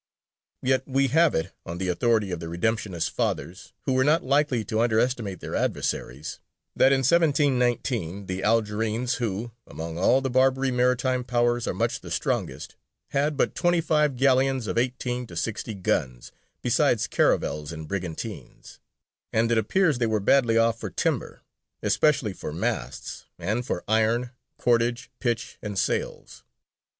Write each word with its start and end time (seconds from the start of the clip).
Yet 0.63 0.87
we 0.87 1.09
have 1.09 1.35
it 1.35 1.51
on 1.63 1.77
the 1.77 1.87
authority 1.89 2.31
of 2.31 2.39
the 2.39 2.47
Redemptionist 2.47 3.11
Fathers, 3.11 3.71
who 3.85 3.93
were 3.93 4.03
not 4.03 4.23
likely 4.23 4.65
to 4.65 4.81
underestimate 4.81 5.41
their 5.41 5.53
adversaries, 5.55 6.39
that 6.75 6.91
in 6.91 7.01
1719 7.03 8.25
the 8.25 8.41
Algerines 8.41 9.17
who, 9.19 9.51
"among 9.67 9.99
all 9.99 10.19
the 10.19 10.31
Barbary 10.31 10.71
maritime 10.71 11.23
Powers 11.23 11.67
are 11.67 11.73
much 11.75 11.99
the 12.01 12.09
strongest," 12.09 12.75
had 13.09 13.37
but 13.37 13.53
twenty 13.53 13.79
five 13.79 14.15
galleons 14.15 14.65
of 14.65 14.75
eighteen 14.79 15.27
to 15.27 15.35
sixty 15.35 15.75
guns, 15.75 16.31
besides 16.63 17.05
caravels 17.05 17.71
and 17.71 17.87
brigantines; 17.87 18.79
and 19.31 19.51
it 19.51 19.57
appears 19.59 19.99
they 19.99 20.07
were 20.07 20.19
badly 20.19 20.57
off 20.57 20.79
for 20.79 20.89
timber, 20.89 21.43
especially 21.83 22.33
for 22.33 22.51
masts, 22.51 23.27
and 23.37 23.67
for 23.67 23.83
iron, 23.87 24.31
cordage, 24.57 25.11
pitch, 25.19 25.59
and 25.61 25.77
sails. 25.77 26.43